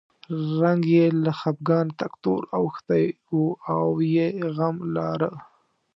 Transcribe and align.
رنګ 0.61 0.81
یې 0.95 1.05
له 1.23 1.31
خپګانه 1.39 1.93
تک 1.99 2.13
تور 2.23 2.41
اوښتی 2.57 3.05
و 3.35 3.39
او 3.73 3.85
یې 4.13 4.27
غم 4.55 4.75
لاره. 4.95 5.31